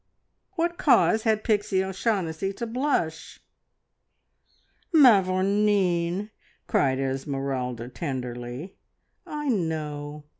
What 0.53 0.79
cause 0.79 1.21
had 1.25 1.43
Pixie 1.43 1.83
O'Shaughnessy 1.83 2.53
to 2.53 2.65
blush? 2.65 3.39
"Mavourneen!" 4.91 6.31
cried 6.65 6.97
Esmeralda 6.97 7.87
tenderly, 7.87 8.77
"I 9.27 9.47
know. 9.47 10.23